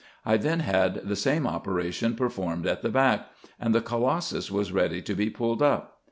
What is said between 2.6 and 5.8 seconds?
at the back, and the colossus was ready to be pulled